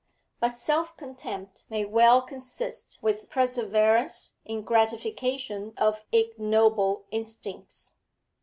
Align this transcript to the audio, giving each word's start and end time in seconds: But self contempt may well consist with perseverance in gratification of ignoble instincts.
But 0.39 0.55
self 0.55 0.97
contempt 0.97 1.65
may 1.69 1.85
well 1.85 2.23
consist 2.23 3.03
with 3.03 3.29
perseverance 3.29 4.39
in 4.43 4.63
gratification 4.63 5.75
of 5.77 6.05
ignoble 6.11 7.05
instincts. 7.11 7.97